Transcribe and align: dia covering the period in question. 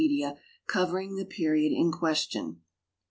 dia 0.07 0.35
covering 0.65 1.15
the 1.15 1.23
period 1.25 1.71
in 1.71 1.91
question. 1.91 2.59